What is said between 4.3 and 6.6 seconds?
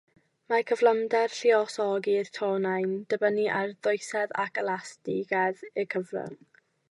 ac elastigedd y cyfrwng.